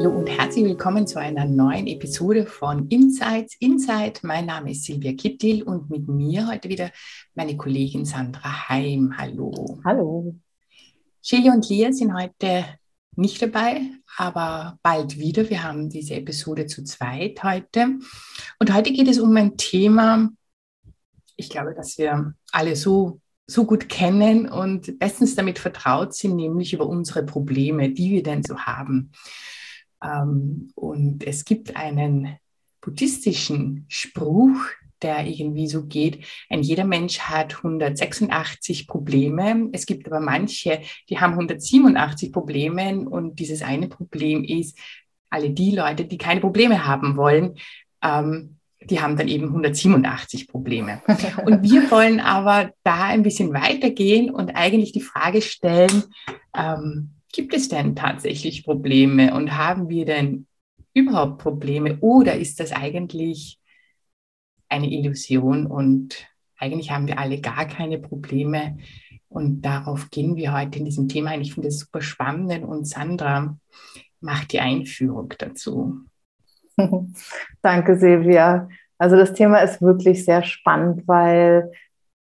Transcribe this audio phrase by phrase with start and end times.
[0.00, 4.20] Hallo und herzlich willkommen zu einer neuen Episode von Insights Inside.
[4.22, 6.90] Mein Name ist Silvia Kittil und mit mir heute wieder
[7.34, 9.12] meine Kollegin Sandra Heim.
[9.18, 9.78] Hallo.
[9.84, 10.36] Hallo.
[11.20, 12.64] Chili und Lia sind heute
[13.14, 13.82] nicht dabei,
[14.16, 15.50] aber bald wieder.
[15.50, 17.98] Wir haben diese Episode zu zweit heute.
[18.58, 20.30] Und heute geht es um ein Thema,
[21.36, 26.72] ich glaube, dass wir alle so, so gut kennen und bestens damit vertraut sind, nämlich
[26.72, 29.12] über unsere Probleme, die wir denn so haben.
[30.02, 32.36] Ähm, und es gibt einen
[32.80, 34.56] buddhistischen Spruch,
[35.02, 39.68] der irgendwie so geht, ein jeder Mensch hat 186 Probleme.
[39.72, 44.78] Es gibt aber manche, die haben 187 Probleme und dieses eine Problem ist,
[45.30, 47.56] alle die Leute, die keine Probleme haben wollen,
[48.02, 51.02] ähm, die haben dann eben 187 Probleme.
[51.44, 56.04] Und wir wollen aber da ein bisschen weitergehen und eigentlich die Frage stellen,
[56.56, 60.46] ähm, Gibt es denn tatsächlich Probleme und haben wir denn
[60.92, 63.60] überhaupt Probleme oder ist das eigentlich
[64.68, 66.26] eine Illusion und
[66.56, 68.78] eigentlich haben wir alle gar keine Probleme
[69.28, 71.40] und darauf gehen wir heute in diesem Thema ein.
[71.40, 73.56] Ich finde es super spannend und Sandra
[74.20, 76.00] macht die Einführung dazu.
[77.62, 78.68] Danke, Silvia.
[78.98, 81.72] Also das Thema ist wirklich sehr spannend, weil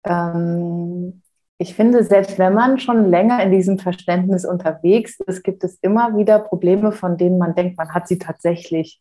[0.05, 1.23] ähm,
[1.59, 6.17] ich finde, selbst wenn man schon länger in diesem Verständnis unterwegs ist, gibt es immer
[6.17, 9.01] wieder Probleme, von denen man denkt, man hat sie tatsächlich.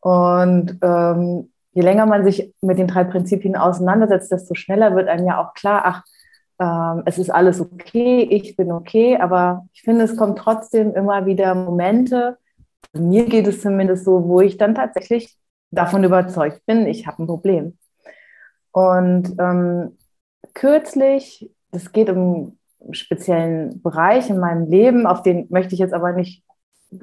[0.00, 5.26] Und ähm, je länger man sich mit den drei Prinzipien auseinandersetzt, desto schneller wird einem
[5.26, 6.04] ja auch klar, ach,
[6.58, 11.26] ähm, es ist alles okay, ich bin okay, aber ich finde, es kommen trotzdem immer
[11.26, 12.38] wieder Momente,
[12.94, 15.36] mir geht es zumindest so, wo ich dann tatsächlich
[15.70, 17.78] davon überzeugt bin, ich habe ein Problem.
[18.72, 19.96] Und ähm,
[20.54, 25.94] kürzlich, das geht um einen speziellen Bereich in meinem Leben, auf den möchte ich jetzt
[25.94, 26.42] aber nicht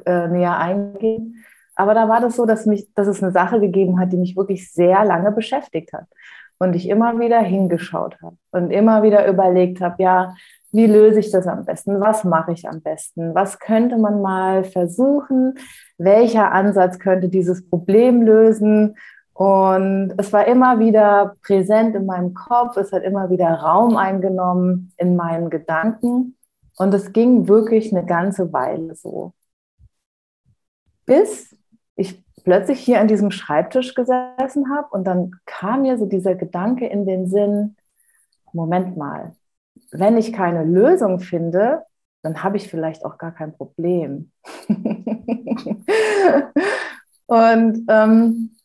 [0.06, 1.44] äh, näher eingehen.
[1.76, 4.36] Aber da war das so, dass, mich, dass es eine Sache gegeben hat, die mich
[4.36, 6.06] wirklich sehr lange beschäftigt hat.
[6.60, 10.34] Und ich immer wieder hingeschaut habe und immer wieder überlegt habe, ja,
[10.72, 12.00] wie löse ich das am besten?
[12.00, 13.36] Was mache ich am besten?
[13.36, 15.60] Was könnte man mal versuchen?
[16.00, 18.96] Welcher Ansatz könnte dieses Problem lösen?
[19.38, 24.92] Und es war immer wieder präsent in meinem Kopf, es hat immer wieder Raum eingenommen
[24.98, 26.36] in meinen Gedanken.
[26.76, 29.34] Und es ging wirklich eine ganze Weile so.
[31.06, 31.56] Bis
[31.96, 36.88] ich plötzlich hier an diesem Schreibtisch gesessen habe und dann kam mir so dieser Gedanke
[36.88, 37.76] in den Sinn,
[38.54, 39.36] Moment mal,
[39.92, 41.84] wenn ich keine Lösung finde,
[42.24, 44.32] dann habe ich vielleicht auch gar kein Problem.
[47.28, 48.57] und ähm,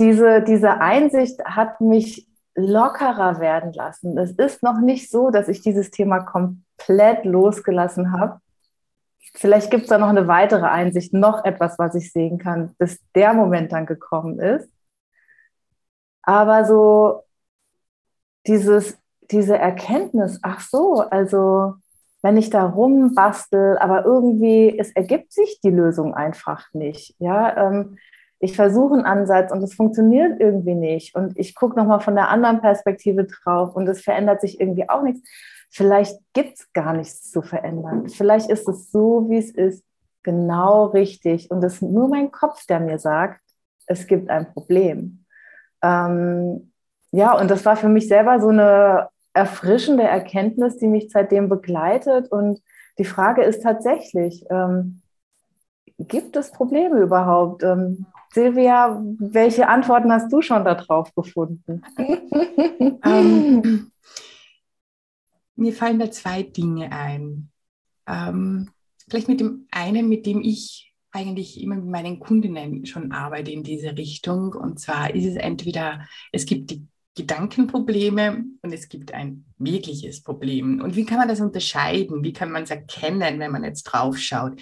[0.00, 4.18] diese, diese Einsicht hat mich lockerer werden lassen.
[4.18, 8.40] Es ist noch nicht so, dass ich dieses Thema komplett losgelassen habe.
[9.34, 12.98] Vielleicht gibt es da noch eine weitere Einsicht, noch etwas, was ich sehen kann, bis
[13.14, 14.68] der Moment dann gekommen ist.
[16.22, 17.22] Aber so
[18.46, 18.98] dieses,
[19.30, 21.74] diese Erkenntnis, ach so, also
[22.22, 27.14] wenn ich da rumbastel, aber irgendwie, es ergibt sich die Lösung einfach nicht.
[27.18, 27.98] Ja, ähm,
[28.40, 31.14] ich versuche einen Ansatz und es funktioniert irgendwie nicht.
[31.14, 35.02] Und ich gucke nochmal von der anderen Perspektive drauf und es verändert sich irgendwie auch
[35.02, 35.28] nichts.
[35.70, 38.08] Vielleicht gibt es gar nichts zu verändern.
[38.08, 39.84] Vielleicht ist es so, wie es ist,
[40.22, 41.50] genau richtig.
[41.50, 43.40] Und es ist nur mein Kopf, der mir sagt,
[43.86, 45.24] es gibt ein Problem.
[45.82, 46.72] Ähm,
[47.12, 52.32] ja, und das war für mich selber so eine erfrischende Erkenntnis, die mich seitdem begleitet.
[52.32, 52.62] Und
[52.98, 55.02] die Frage ist tatsächlich, ähm,
[56.08, 57.62] gibt es Probleme überhaupt?
[57.62, 61.82] Ähm, Silvia, welche Antworten hast du schon darauf gefunden?
[63.04, 63.90] ähm,
[65.56, 67.50] mir fallen da zwei Dinge ein.
[68.06, 68.70] Ähm,
[69.08, 73.64] vielleicht mit dem einen, mit dem ich eigentlich immer mit meinen Kundinnen schon arbeite in
[73.64, 74.54] diese Richtung.
[74.54, 76.86] Und zwar ist es entweder, es gibt die
[77.16, 80.80] Gedankenprobleme und es gibt ein wirkliches Problem.
[80.80, 82.22] Und wie kann man das unterscheiden?
[82.22, 84.60] Wie kann man es erkennen, wenn man jetzt drauf schaut?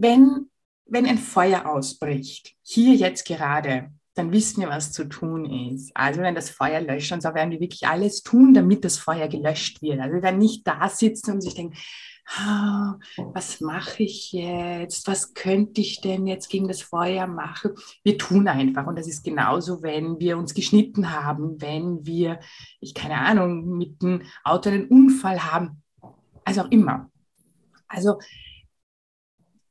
[0.00, 0.50] Wenn
[0.90, 5.92] wenn ein Feuer ausbricht, hier jetzt gerade, dann wissen wir, was zu tun ist.
[5.94, 9.28] Also wenn das Feuer löscht, und so werden wir wirklich alles tun, damit das Feuer
[9.28, 10.00] gelöscht wird.
[10.00, 11.76] Also dann nicht da sitzen und sich denken,
[12.26, 15.06] ah, was mache ich jetzt?
[15.06, 17.70] Was könnte ich denn jetzt gegen das Feuer machen?
[18.02, 18.86] Wir tun einfach.
[18.86, 22.40] Und das ist genauso, wenn wir uns geschnitten haben, wenn wir,
[22.80, 25.82] ich keine Ahnung, mit dem Auto einen Unfall haben.
[26.44, 27.08] Also auch immer.
[27.86, 28.18] Also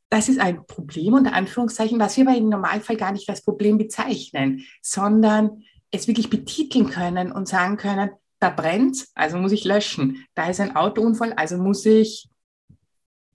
[0.09, 3.77] das ist ein Problem unter Anführungszeichen, was wir aber im Normalfall gar nicht als Problem
[3.77, 8.09] bezeichnen, sondern es wirklich betiteln können und sagen können,
[8.39, 10.25] da brennt, also muss ich löschen.
[10.33, 12.29] Da ist ein Autounfall, also muss ich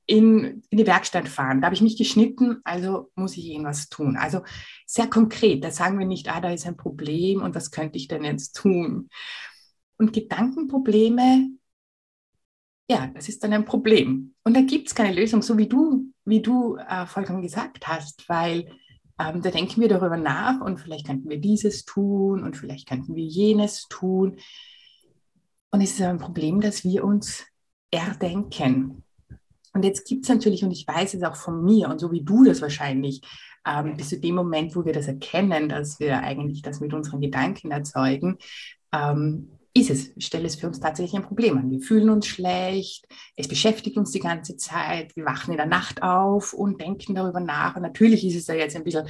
[0.06, 1.60] in, in die Werkstatt fahren.
[1.60, 4.16] Da habe ich mich geschnitten, also muss ich irgendwas tun.
[4.16, 4.42] Also
[4.86, 8.08] sehr konkret, da sagen wir nicht, ah, da ist ein Problem und was könnte ich
[8.08, 9.08] denn jetzt tun?
[9.96, 11.50] Und Gedankenprobleme
[12.88, 14.34] ja, das ist dann ein Problem.
[14.44, 18.28] Und da gibt es keine Lösung, so wie du, wie du äh, vollkommen gesagt hast,
[18.28, 18.68] weil
[19.18, 23.14] ähm, da denken wir darüber nach und vielleicht könnten wir dieses tun und vielleicht könnten
[23.14, 24.36] wir jenes tun.
[25.70, 27.44] Und es ist ein Problem, dass wir uns
[27.90, 29.02] erdenken.
[29.72, 32.22] Und jetzt gibt es natürlich, und ich weiß es auch von mir und so wie
[32.22, 33.22] du das wahrscheinlich,
[33.66, 37.20] ähm, bis zu dem Moment, wo wir das erkennen, dass wir eigentlich das mit unseren
[37.20, 38.38] Gedanken erzeugen,
[38.92, 41.70] ähm, ist es, stelle es für uns tatsächlich ein Problem an.
[41.70, 46.02] Wir fühlen uns schlecht, es beschäftigt uns die ganze Zeit, wir wachen in der Nacht
[46.02, 47.74] auf und denken darüber nach.
[47.74, 49.08] Und natürlich ist es da jetzt ein bisschen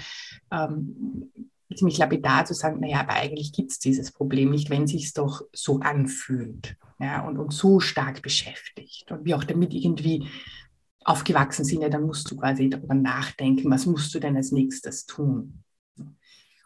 [0.50, 1.30] ähm,
[1.74, 5.12] ziemlich lapidar zu sagen, naja, aber eigentlich gibt es dieses Problem nicht, wenn sich es
[5.12, 10.26] doch so anfühlt ja, und uns so stark beschäftigt und wir auch damit irgendwie
[11.04, 15.04] aufgewachsen sind, ja, dann musst du quasi darüber nachdenken, was musst du denn als nächstes
[15.04, 15.62] tun.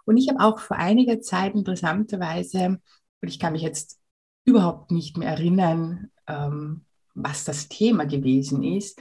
[0.04, 2.78] Und ich habe auch vor einiger Zeit interessanterweise
[3.20, 3.98] und ich kann mich jetzt
[4.44, 6.84] überhaupt nicht mehr erinnern, ähm,
[7.14, 8.98] was das Thema gewesen ist.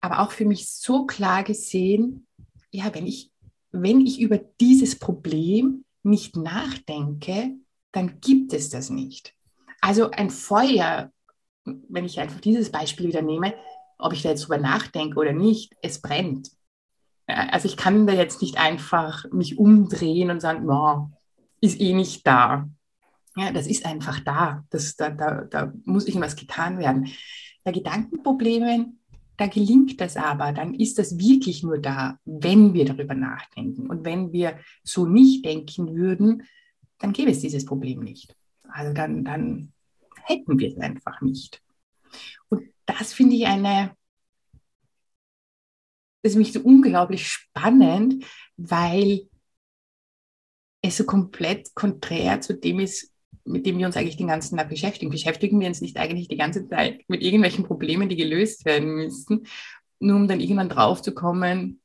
[0.00, 2.26] Aber auch für mich so klar gesehen,
[2.70, 3.30] ja, wenn ich,
[3.72, 7.54] wenn ich über dieses Problem nicht nachdenke,
[7.92, 9.34] dann gibt es das nicht.
[9.80, 11.12] Also ein Feuer,
[11.64, 13.54] wenn ich einfach dieses Beispiel wieder nehme,
[13.98, 16.50] ob ich da jetzt drüber nachdenke oder nicht, es brennt.
[17.26, 21.10] Also ich kann da jetzt nicht einfach mich umdrehen und sagen, no,
[21.60, 22.68] ist eh nicht da.
[23.36, 24.64] Ja, das ist einfach da.
[24.70, 27.08] Das, da, da, da muss irgendwas getan werden.
[27.64, 29.00] Bei Gedankenproblemen,
[29.36, 33.90] da gelingt das aber, dann ist das wirklich nur da, wenn wir darüber nachdenken.
[33.90, 36.44] Und wenn wir so nicht denken würden,
[36.98, 38.36] dann gäbe es dieses Problem nicht.
[38.68, 39.72] Also dann, dann
[40.22, 41.62] hätten wir es einfach nicht.
[42.48, 43.96] Und das finde ich eine,
[46.22, 48.24] das ist mich so unglaublich spannend,
[48.56, 49.28] weil
[50.80, 53.13] es so komplett konträr zu dem ist,
[53.44, 55.10] mit dem wir uns eigentlich den ganzen Tag beschäftigen.
[55.10, 59.46] Beschäftigen wir uns nicht eigentlich die ganze Zeit mit irgendwelchen Problemen, die gelöst werden müssen,
[60.00, 61.80] nur um dann irgendwann drauf zu kommen,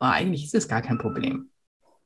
[0.00, 1.50] oh, eigentlich ist es gar kein Problem.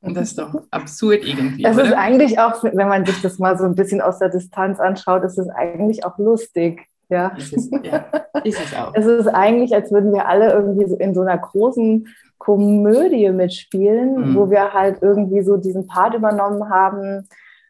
[0.01, 1.63] Und das ist doch absurd irgendwie.
[1.63, 1.85] Das oder?
[1.85, 5.23] ist eigentlich auch, wenn man sich das mal so ein bisschen aus der Distanz anschaut,
[5.23, 6.85] ist es eigentlich auch lustig.
[7.09, 7.29] Ja.
[7.29, 8.05] Ist es, ja,
[8.43, 8.93] ist es auch.
[8.95, 12.07] Es ist eigentlich, als würden wir alle irgendwie so in so einer großen
[12.37, 14.35] Komödie mitspielen, mhm.
[14.35, 17.27] wo wir halt irgendwie so diesen Part übernommen haben,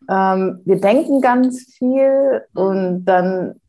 [0.09, 3.61] ähm, wir denken ganz viel und dann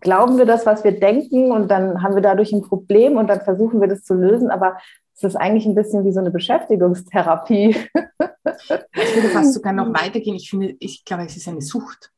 [0.00, 3.40] glauben wir das, was wir denken und dann haben wir dadurch ein Problem und dann
[3.40, 4.76] versuchen wir das zu lösen, aber
[5.14, 7.76] es ist eigentlich ein bisschen wie so eine Beschäftigungstherapie.
[7.94, 10.36] Ich würde fast sogar noch weitergehen.
[10.36, 12.10] Ich finde, ich glaube, es ist eine Sucht.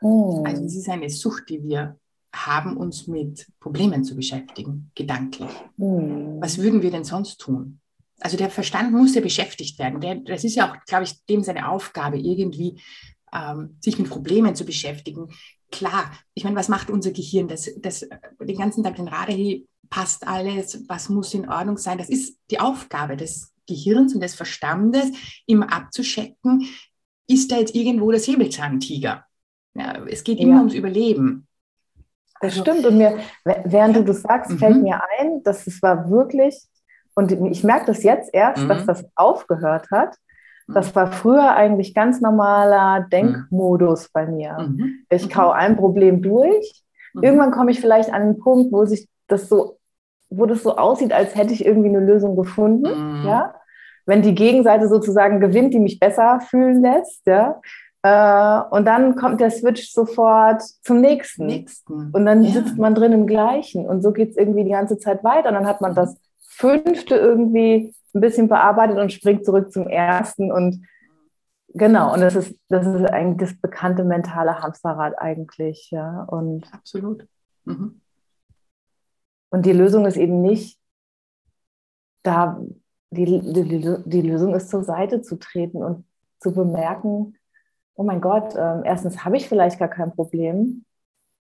[0.00, 0.44] Mm.
[0.44, 1.96] Also es ist eine Sucht, die wir
[2.32, 5.50] haben, uns mit Problemen zu beschäftigen, gedanklich.
[5.76, 6.40] Mm.
[6.40, 7.80] Was würden wir denn sonst tun?
[8.20, 10.00] Also der Verstand muss ja beschäftigt werden.
[10.00, 12.80] Der, das ist ja auch, glaube ich, dem seine Aufgabe, irgendwie
[13.32, 15.28] ähm, sich mit Problemen zu beschäftigen.
[15.70, 17.48] Klar, ich meine, was macht unser Gehirn?
[17.48, 18.06] Das, das
[18.40, 19.36] den ganzen Tag den Radar
[19.90, 21.98] passt alles, was muss in Ordnung sein?
[21.98, 25.10] Das ist die Aufgabe des Gehirns und des Verstandes,
[25.46, 26.68] immer abzuschecken,
[27.26, 29.24] ist da jetzt irgendwo das Hebelzahntiger?
[29.74, 30.58] Ja, es geht immer ja.
[30.58, 31.48] ums Überleben.
[32.40, 32.86] Das also, stimmt.
[32.86, 34.58] Und mir, während du das sagst, mhm.
[34.58, 36.56] fällt mir ein, dass es war wirklich
[37.14, 38.68] und ich merke das jetzt erst, mhm.
[38.68, 40.16] dass das aufgehört hat.
[40.66, 40.96] Das mhm.
[40.96, 44.56] war früher eigentlich ganz normaler Denkmodus bei mir.
[44.58, 45.04] Mhm.
[45.10, 46.82] Ich kau ein Problem durch.
[47.12, 47.22] Mhm.
[47.22, 49.78] Irgendwann komme ich vielleicht an einen Punkt, wo sich das so,
[50.30, 53.20] wo das so aussieht, als hätte ich irgendwie eine Lösung gefunden.
[53.20, 53.26] Mhm.
[53.26, 53.54] Ja?
[54.06, 57.60] Wenn die Gegenseite sozusagen gewinnt, die mich besser fühlen lässt, ja.
[58.02, 61.46] Äh, und dann kommt der Switch sofort zum nächsten.
[61.46, 62.10] nächsten.
[62.12, 62.52] Und dann ja.
[62.52, 63.86] sitzt man drin im Gleichen.
[63.86, 65.48] Und so geht es irgendwie die ganze Zeit weiter.
[65.48, 66.14] Und dann hat man das
[66.56, 70.86] fünfte irgendwie ein bisschen bearbeitet und springt zurück zum ersten und
[71.68, 76.22] genau, und das ist, das ist eigentlich das bekannte mentale Hamsterrad eigentlich, ja.
[76.24, 77.26] Und absolut.
[77.64, 78.00] Mhm.
[79.50, 80.78] Und die Lösung ist eben nicht,
[82.22, 82.60] da
[83.10, 86.04] die, die, die Lösung ist, zur Seite zu treten und
[86.40, 87.36] zu bemerken,
[87.94, 90.84] oh mein Gott, äh, erstens habe ich vielleicht gar kein Problem.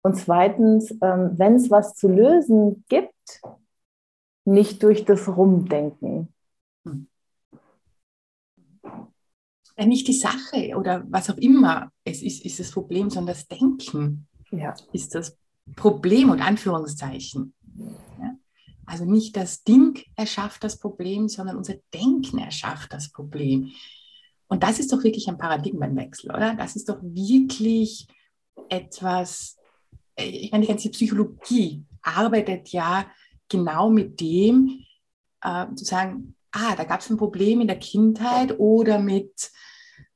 [0.02, 3.40] Und zweitens, ähm, wenn es was zu lösen gibt,
[4.48, 6.32] nicht durch das Rumdenken.
[6.84, 7.08] Hm.
[9.84, 14.26] Nicht die Sache oder was auch immer es ist, ist das Problem, sondern das Denken
[14.50, 14.74] ja.
[14.92, 15.38] ist das
[15.76, 17.54] Problem und Anführungszeichen.
[18.20, 18.36] Ja?
[18.86, 23.70] Also nicht das Ding erschafft das Problem, sondern unser Denken erschafft das Problem.
[24.48, 26.54] Und das ist doch wirklich ein Paradigmenwechsel, oder?
[26.54, 28.08] Das ist doch wirklich
[28.68, 29.58] etwas,
[30.16, 33.06] äh, ich meine, die ganze Psychologie arbeitet ja
[33.48, 34.84] genau mit dem,
[35.42, 39.50] äh, zu sagen, ah, da gab es ein Problem in der Kindheit oder mit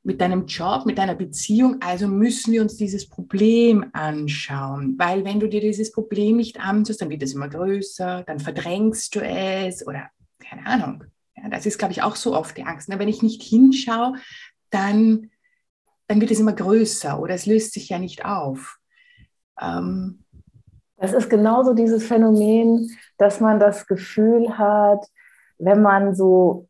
[0.05, 4.97] mit deinem Job, mit deiner Beziehung, also müssen wir uns dieses Problem anschauen.
[4.99, 9.15] Weil wenn du dir dieses Problem nicht anschaust, dann wird es immer größer, dann verdrängst
[9.15, 10.11] du es oder
[10.41, 11.05] keine Ahnung.
[11.37, 12.89] Ja, das ist, glaube ich, auch so oft die Angst.
[12.89, 12.99] Ne?
[12.99, 14.15] Wenn ich nicht hinschaue,
[14.71, 15.31] dann,
[16.09, 18.79] dann wird es immer größer oder es löst sich ja nicht auf.
[19.61, 20.25] Ähm,
[20.97, 25.07] das ist genauso dieses Phänomen, dass man das Gefühl hat,
[25.59, 26.69] wenn man so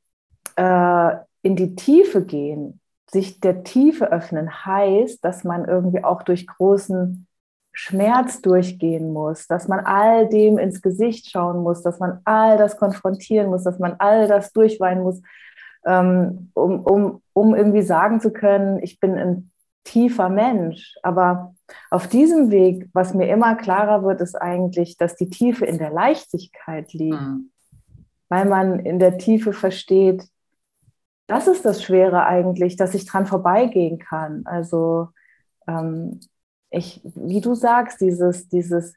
[0.56, 2.80] äh, in die Tiefe gehen
[3.12, 7.26] sich der Tiefe öffnen heißt, dass man irgendwie auch durch großen
[7.72, 12.76] Schmerz durchgehen muss, dass man all dem ins Gesicht schauen muss, dass man all das
[12.76, 15.22] konfrontieren muss, dass man all das durchweinen muss,
[15.84, 19.50] ähm, um, um, um irgendwie sagen zu können, ich bin ein
[19.84, 20.94] tiefer Mensch.
[21.02, 21.54] Aber
[21.90, 25.90] auf diesem Weg, was mir immer klarer wird, ist eigentlich, dass die Tiefe in der
[25.90, 27.50] Leichtigkeit liegt, mhm.
[28.28, 30.24] weil man in der Tiefe versteht,
[31.26, 34.42] das ist das Schwere eigentlich, dass ich dran vorbeigehen kann.
[34.44, 35.08] Also
[35.66, 36.20] ähm,
[36.70, 38.94] ich, wie du sagst, dieses, dieses,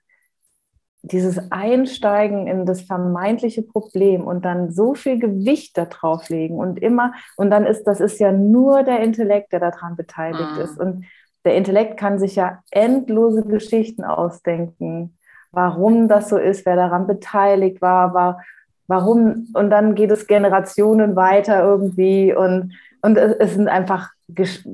[1.02, 6.82] dieses Einsteigen in das vermeintliche Problem und dann so viel Gewicht da drauf legen und
[6.82, 10.62] immer, und dann ist, das ist ja nur der Intellekt, der daran beteiligt mhm.
[10.62, 10.80] ist.
[10.80, 11.06] Und
[11.46, 15.18] der Intellekt kann sich ja endlose Geschichten ausdenken,
[15.52, 18.44] warum das so ist, wer daran beteiligt war, war
[18.88, 24.66] warum, und dann geht es Generationen weiter irgendwie und, und es, es sind einfach gesch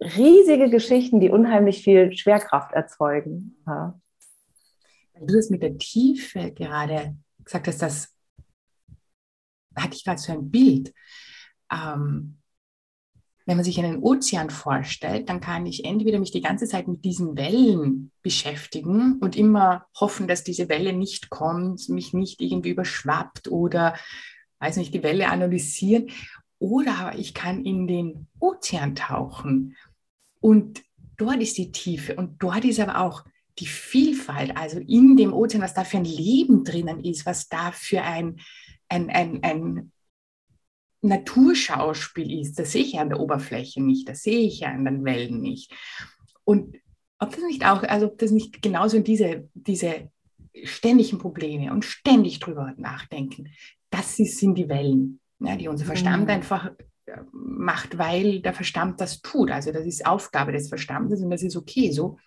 [0.00, 3.56] riesige Geschichten, die unheimlich viel Schwerkraft erzeugen.
[3.66, 3.98] Ja.
[5.20, 7.14] Du das mit der Tiefe gerade
[7.44, 8.08] gesagt hast, das
[9.76, 10.92] hatte ich gerade so ein Bild.
[11.72, 12.41] Ähm,
[13.46, 17.04] wenn man sich einen Ozean vorstellt, dann kann ich entweder mich die ganze Zeit mit
[17.04, 23.48] diesen Wellen beschäftigen und immer hoffen, dass diese Welle nicht kommt, mich nicht irgendwie überschwappt
[23.48, 23.96] oder,
[24.60, 26.10] weiß nicht, die Welle analysieren.
[26.58, 29.76] Oder ich kann in den Ozean tauchen
[30.40, 30.82] und
[31.16, 33.24] dort ist die Tiefe und dort ist aber auch
[33.58, 37.72] die Vielfalt, also in dem Ozean, was da für ein Leben drinnen ist, was da
[37.72, 38.40] für ein,
[38.88, 39.92] ein, ein, ein
[41.02, 44.84] Naturschauspiel ist, das sehe ich ja an der Oberfläche nicht, das sehe ich ja an
[44.84, 45.72] den Wellen nicht.
[46.44, 46.76] Und
[47.18, 50.10] ob das nicht auch, also ob das nicht genauso in diese, diese
[50.64, 53.48] ständigen Probleme und ständig drüber nachdenken,
[53.90, 56.30] das sind die Wellen, ja, die unser Verstand mhm.
[56.30, 56.70] einfach
[57.06, 59.50] äh, macht, weil der Verstand das tut.
[59.50, 62.18] Also das ist Aufgabe des Verstandes und das ist okay so.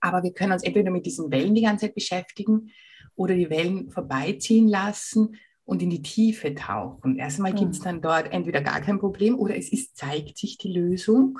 [0.00, 2.70] Aber wir können uns entweder mit diesen Wellen die ganze Zeit beschäftigen
[3.14, 5.36] oder die Wellen vorbeiziehen lassen
[5.66, 7.18] und in die Tiefe tauchen.
[7.18, 7.56] Erstmal mhm.
[7.56, 11.38] gibt es dann dort entweder gar kein Problem oder es ist, zeigt sich die Lösung,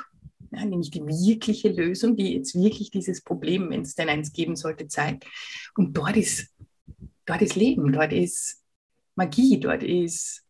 [0.52, 4.56] ja, nämlich die wirkliche Lösung, die jetzt wirklich dieses Problem, wenn es denn eins geben
[4.56, 5.25] sollte, zeigt.
[5.76, 6.49] Und dort ist,
[7.25, 8.62] dort ist Leben, dort ist
[9.14, 10.45] Magie, dort ist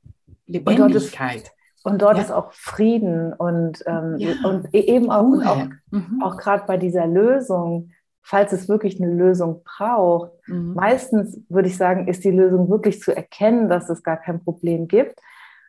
[0.46, 1.36] Lebendigkeit.
[1.36, 2.22] Und dort, ist, und dort ja.
[2.24, 4.34] ist auch Frieden und, ähm, ja.
[4.44, 6.22] und e-, eben auch, auch, mhm.
[6.22, 7.90] auch gerade bei dieser Lösung,
[8.26, 10.32] falls es wirklich eine Lösung braucht.
[10.48, 10.74] Mhm.
[10.74, 14.88] Meistens würde ich sagen, ist die Lösung wirklich zu erkennen, dass es gar kein Problem
[14.88, 15.20] gibt.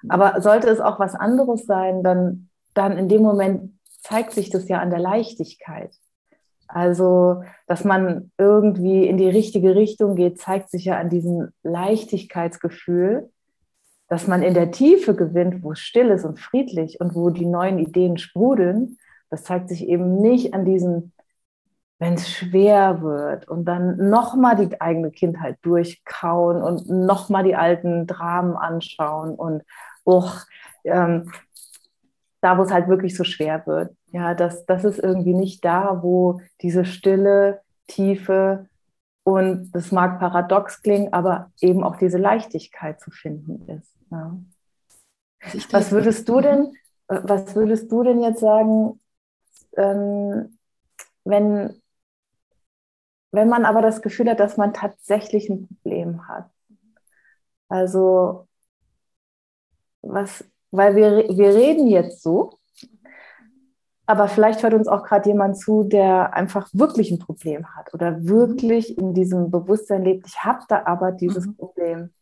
[0.10, 4.68] Aber sollte es auch was anderes sein, dann, dann in dem Moment zeigt sich das
[4.70, 5.94] ja an der Leichtigkeit.
[6.68, 13.30] Also, dass man irgendwie in die richtige Richtung geht, zeigt sich ja an diesem Leichtigkeitsgefühl,
[14.10, 17.46] dass man in der Tiefe gewinnt, wo es still ist und friedlich und wo die
[17.46, 18.98] neuen Ideen sprudeln.
[19.30, 21.12] Das zeigt sich eben nicht an diesem
[22.00, 28.06] wenn es schwer wird und dann nochmal die eigene Kindheit durchkauen und nochmal die alten
[28.06, 29.64] Dramen anschauen und
[30.06, 30.30] oh,
[30.84, 31.32] ähm,
[32.42, 33.96] da, wo es halt wirklich so schwer wird.
[34.12, 38.68] Ja, das, das ist irgendwie nicht da, wo diese Stille, Tiefe
[39.24, 43.94] und das mag paradox klingen, aber eben auch diese Leichtigkeit zu finden ist.
[44.12, 44.38] Ja.
[45.72, 46.74] Was würdest du denn,
[47.08, 49.00] was würdest du denn jetzt sagen,
[49.76, 50.58] ähm,
[51.24, 51.82] wenn,
[53.38, 56.50] wenn man aber das Gefühl hat, dass man tatsächlich ein Problem hat.
[57.70, 58.48] Also
[60.02, 62.58] was, weil wir, wir reden jetzt so,
[64.08, 68.26] aber vielleicht hört uns auch gerade jemand zu, der einfach wirklich ein Problem hat oder
[68.26, 71.58] wirklich in diesem Bewusstsein lebt, ich habe da aber dieses mhm.
[71.58, 72.14] Problem.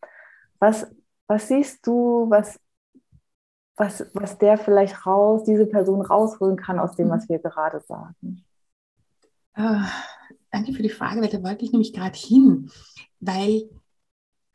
[0.60, 0.88] Was,
[1.28, 2.60] was siehst du, was,
[3.78, 7.12] was, was der vielleicht raus, diese Person rausholen kann aus dem, mhm.
[7.12, 8.44] was wir gerade sagen?
[10.52, 12.72] Danke für die Frage, weil da wollte ich nämlich gerade hin,
[13.20, 13.70] weil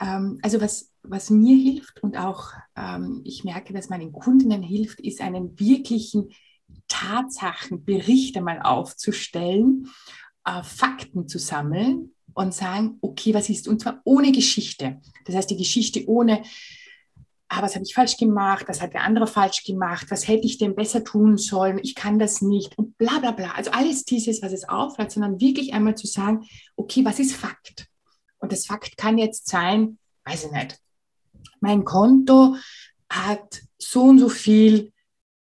[0.00, 5.00] ähm, also was, was mir hilft und auch ähm, ich merke, dass meinen Kundinnen hilft,
[5.00, 6.30] ist einen wirklichen
[6.88, 9.88] Tatsachenbericht einmal aufzustellen,
[10.44, 15.00] äh, Fakten zu sammeln und sagen, okay, was ist, und zwar ohne Geschichte.
[15.24, 16.42] Das heißt, die Geschichte ohne,
[17.50, 20.56] ah, was habe ich falsch gemacht, was hat der andere falsch gemacht, was hätte ich
[20.58, 23.50] denn besser tun sollen, ich kann das nicht und bla bla bla.
[23.52, 27.88] Also alles dieses, was es auffällt, sondern wirklich einmal zu sagen, okay, was ist Fakt?
[28.38, 30.78] Und das Fakt kann jetzt sein, weiß ich nicht,
[31.60, 32.56] mein Konto
[33.10, 34.92] hat so und so viel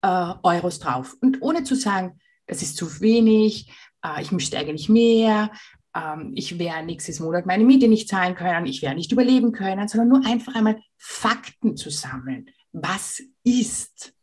[0.03, 1.17] äh, Euros drauf.
[1.21, 3.71] Und ohne zu sagen, das ist zu wenig,
[4.03, 5.51] äh, ich müsste eigentlich mehr,
[5.95, 9.87] ähm, ich werde nächstes Monat meine Miete nicht zahlen können, ich werde nicht überleben können,
[9.87, 12.49] sondern nur einfach einmal Fakten zu sammeln.
[12.71, 14.13] Was ist?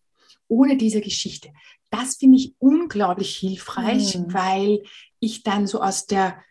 [0.48, 1.48] Ohne diese Geschichte.
[1.90, 4.32] Das finde ich unglaublich hilfreich, mhm.
[4.32, 4.82] weil
[5.18, 6.42] ich dann so aus der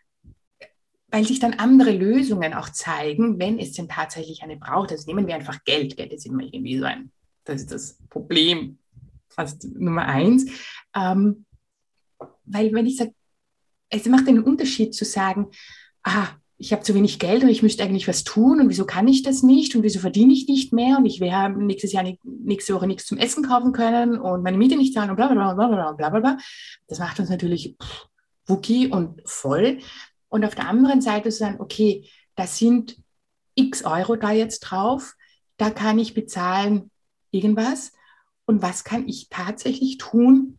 [1.12, 4.92] weil sich dann andere Lösungen auch zeigen, wenn es denn tatsächlich eine braucht.
[4.92, 5.94] Also nehmen wir einfach Geld.
[5.98, 7.12] Geld ist immer irgendwie so ein,
[7.44, 8.78] das ist das Problem
[9.28, 10.50] fast Nummer eins.
[10.96, 11.44] Ähm,
[12.46, 13.12] weil wenn ich sage,
[13.92, 15.48] es macht einen Unterschied zu sagen,
[16.02, 19.08] ah, ich habe zu wenig Geld und ich müsste eigentlich was tun und wieso kann
[19.08, 22.74] ich das nicht und wieso verdiene ich nicht mehr und ich werde nächstes Jahr nächste
[22.74, 25.68] Woche nichts zum Essen kaufen können und meine Miete nicht zahlen und bla bla bla
[25.68, 26.38] bla bla bla bla.
[26.86, 27.76] Das macht uns natürlich
[28.46, 29.78] wuki und voll.
[30.28, 32.96] Und auf der anderen Seite zu sagen, okay, da sind
[33.54, 35.14] x Euro da jetzt drauf,
[35.56, 36.90] da kann ich bezahlen
[37.32, 37.92] irgendwas.
[38.46, 40.58] Und was kann ich tatsächlich tun,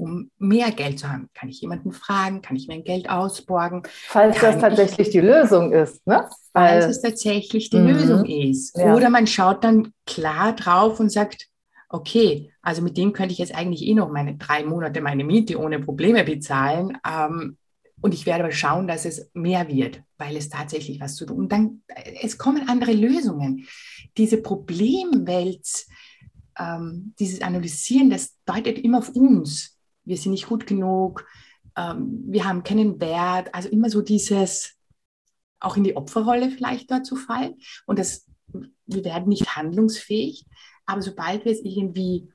[0.00, 1.28] um mehr Geld zu haben?
[1.34, 2.42] Kann ich jemanden fragen?
[2.42, 3.82] Kann ich mein Geld ausborgen?
[4.06, 6.28] Falls kann das tatsächlich ich, die Lösung ist, ne?
[6.52, 7.88] Falls es tatsächlich die mhm.
[7.88, 8.76] Lösung ist.
[8.76, 8.94] Ja.
[8.94, 11.46] Oder man schaut dann klar drauf und sagt,
[11.88, 15.58] okay, also mit dem könnte ich jetzt eigentlich eh noch meine drei Monate meine Miete
[15.58, 16.96] ohne Probleme bezahlen.
[17.06, 17.56] Ähm,
[18.00, 21.38] und ich werde aber schauen, dass es mehr wird, weil es tatsächlich was zu tun.
[21.38, 21.82] Und dann,
[22.22, 23.66] es kommen andere Lösungen.
[24.16, 25.86] Diese Problemwelt,
[26.58, 29.76] ähm, dieses Analysieren, das deutet immer auf uns.
[30.04, 31.26] Wir sind nicht gut genug,
[31.76, 33.54] ähm, wir haben keinen Wert.
[33.54, 34.76] Also immer so dieses,
[35.60, 37.56] auch in die Opferrolle vielleicht dort zu fallen.
[37.86, 40.46] Und das, wir werden nicht handlungsfähig.
[40.86, 42.32] Aber sobald wir es irgendwie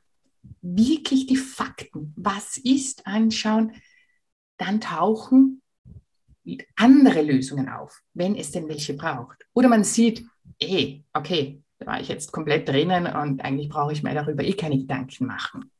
[0.61, 3.73] wirklich die Fakten, was ist, anschauen,
[4.57, 5.61] dann tauchen
[6.75, 9.45] andere Lösungen auf, wenn es denn welche braucht.
[9.53, 10.25] Oder man sieht,
[10.59, 14.53] eh, okay, da war ich jetzt komplett drinnen und eigentlich brauche ich mir darüber eh
[14.53, 15.71] keine Gedanken machen.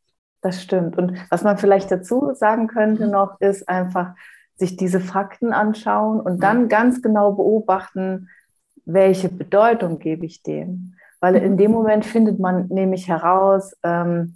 [0.46, 0.96] Das stimmt.
[0.96, 3.14] Und was man vielleicht dazu sagen könnte mhm.
[3.14, 4.14] noch, ist einfach
[4.58, 6.70] sich diese Fakten anschauen und dann mhm.
[6.70, 8.30] ganz genau beobachten,
[8.86, 10.94] welche Bedeutung gebe ich dem.
[11.20, 14.36] Weil in dem Moment findet man nämlich heraus, ähm,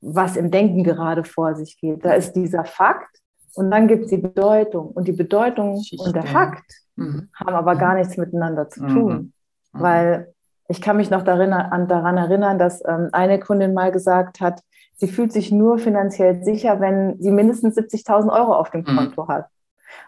[0.00, 2.04] was im Denken gerade vor sich geht.
[2.04, 3.18] Da ist dieser Fakt
[3.56, 4.86] und dann gibt es die Bedeutung.
[4.86, 7.28] Und die Bedeutung und der Fakt mhm.
[7.34, 9.12] haben aber gar nichts miteinander zu tun.
[9.12, 9.32] Mhm.
[9.72, 9.82] mhm.
[9.82, 10.34] Weil
[10.68, 14.62] ich kann mich noch darin, an, daran erinnern, dass ähm, eine Kundin mal gesagt hat,
[15.02, 18.96] sie fühlt sich nur finanziell sicher, wenn sie mindestens 70.000 Euro auf dem mhm.
[18.96, 19.48] Konto hat.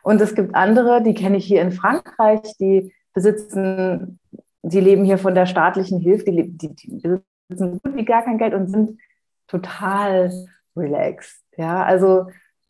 [0.04, 4.20] Und es gibt andere, die kenne ich hier in Frankreich, die besitzen,
[4.62, 8.38] die leben hier von der staatlichen Hilfe, die, die, die besitzen gut wie gar kein
[8.38, 9.00] Geld und sind
[9.48, 10.32] total
[10.76, 11.42] relaxed.
[11.56, 12.26] Ja, also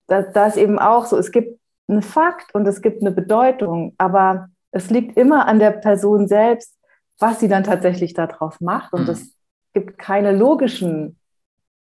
[0.07, 1.19] das, das eben auch so.
[1.19, 5.73] Es gibt einen Fakt und es gibt eine Bedeutung, aber es liegt immer an der
[5.73, 6.75] Person selbst,
[7.19, 8.95] was sie dann tatsächlich daraus macht.
[8.95, 9.11] Und mhm.
[9.11, 9.37] es
[9.75, 11.19] gibt keine logischen,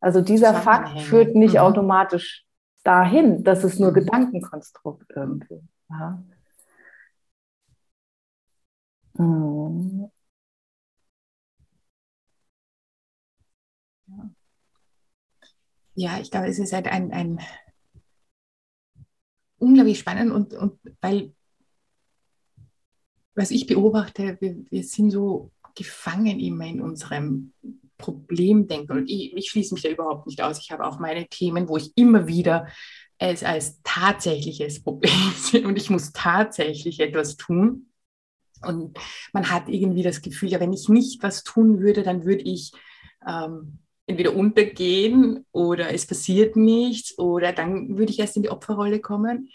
[0.01, 1.61] also dieser Fakt führt nicht mhm.
[1.61, 2.47] automatisch
[2.83, 3.95] dahin, dass es nur mhm.
[3.95, 5.63] Gedankenkonstrukt irgendwie.
[5.91, 6.23] Ja.
[9.15, 10.11] Mhm.
[15.95, 17.41] Ja, ich glaube, es ist halt ein, ein
[19.59, 21.35] unglaublich spannend und, und weil,
[23.35, 27.53] was ich beobachte, wir, wir sind so gefangen immer in unserem
[28.01, 28.97] Problemdenken.
[28.97, 30.59] Und ich, ich schließe mich da überhaupt nicht aus.
[30.59, 32.67] Ich habe auch meine Themen, wo ich immer wieder
[33.19, 37.87] es als tatsächliches Problem sehe und ich muss tatsächlich etwas tun.
[38.63, 38.99] Und
[39.33, 42.73] man hat irgendwie das Gefühl, ja, wenn ich nicht was tun würde, dann würde ich
[43.27, 49.01] ähm, entweder untergehen oder es passiert nichts oder dann würde ich erst in die Opferrolle
[49.01, 49.51] kommen.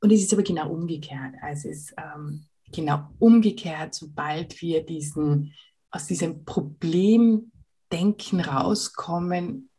[0.00, 1.34] Und es ist aber genau umgekehrt.
[1.40, 5.54] Also es ist ähm, genau umgekehrt, sobald wir diesen
[5.90, 9.70] aus diesem Problemdenken rauskommen,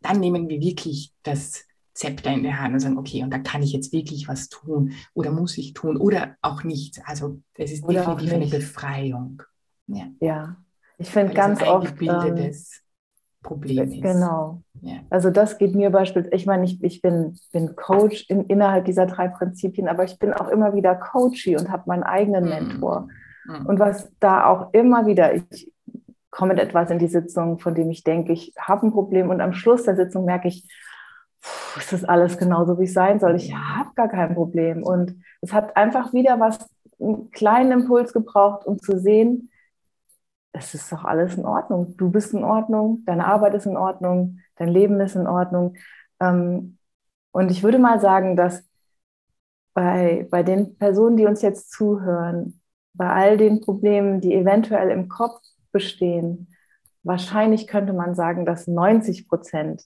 [0.00, 3.62] dann nehmen wir wirklich das Zepter in der Hand und sagen, okay, und da kann
[3.62, 7.00] ich jetzt wirklich was tun oder muss ich tun oder auch nichts.
[7.04, 9.42] Also es ist oder definitiv eine Befreiung.
[9.86, 10.56] Ja, ja.
[10.98, 14.02] ich finde ganz oft ähm, Problem ist.
[14.02, 14.62] Genau.
[14.80, 15.00] Ja.
[15.10, 19.06] Also das geht mir beispielsweise, ich meine, ich, ich bin, bin Coach in, innerhalb dieser
[19.06, 22.50] drei Prinzipien, aber ich bin auch immer wieder Coachy und habe meinen eigenen mhm.
[22.50, 23.00] Mentor.
[23.02, 23.10] Mhm.
[23.46, 25.72] Und was da auch immer wieder, ich
[26.30, 29.40] komme mit etwas in die Sitzung, von dem ich denke, ich habe ein Problem und
[29.40, 30.66] am Schluss der Sitzung merke ich,
[31.42, 33.36] pff, ist das alles genauso, wie es sein soll?
[33.36, 34.82] Ich habe gar kein Problem.
[34.82, 36.68] Und es hat einfach wieder was,
[37.00, 39.50] einen kleinen Impuls gebraucht, um zu sehen,
[40.52, 41.96] es ist doch alles in Ordnung.
[41.96, 45.76] Du bist in Ordnung, deine Arbeit ist in Ordnung, dein Leben ist in Ordnung.
[46.20, 46.78] Ähm,
[47.32, 48.64] und ich würde mal sagen, dass
[49.74, 52.60] bei, bei den Personen, die uns jetzt zuhören,
[52.94, 55.40] bei all den Problemen, die eventuell im Kopf
[55.72, 56.48] bestehen,
[57.02, 59.84] wahrscheinlich könnte man sagen, dass 90 Prozent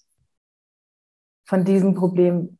[1.45, 2.59] von diesen Problemen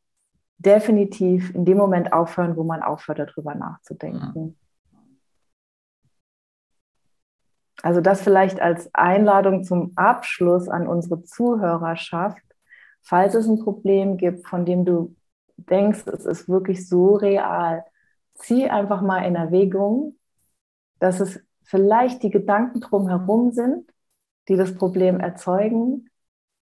[0.57, 4.57] definitiv in dem Moment aufhören, wo man aufhört, darüber nachzudenken.
[7.81, 12.43] Also das vielleicht als Einladung zum Abschluss an unsere Zuhörerschaft.
[13.01, 15.15] Falls es ein Problem gibt, von dem du
[15.55, 17.85] denkst, es ist wirklich so real,
[18.33, 20.18] zieh einfach mal in Erwägung,
[20.99, 23.91] dass es vielleicht die Gedanken drumherum sind,
[24.47, 26.09] die das Problem erzeugen.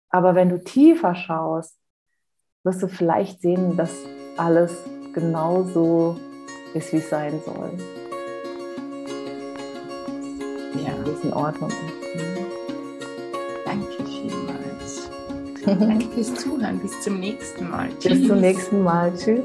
[0.09, 1.77] Aber wenn du tiefer schaust,
[2.63, 3.93] wirst du vielleicht sehen, dass
[4.37, 4.75] alles
[5.13, 6.17] genauso
[6.73, 7.71] ist, wie es sein soll
[10.83, 10.93] ja.
[10.93, 11.71] alles in Ordnung
[13.65, 15.09] Danke vielmals.
[15.65, 16.79] Danke fürs Zuhören.
[16.79, 17.89] Bis zum nächsten Mal.
[17.99, 18.19] Tschüss.
[18.19, 19.13] Bis zum nächsten Mal.
[19.15, 19.43] Tschüss.